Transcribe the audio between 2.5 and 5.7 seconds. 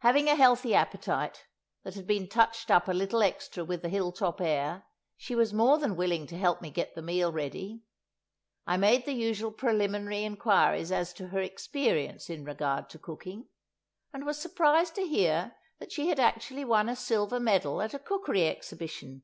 up a little extra with the hill top air, she was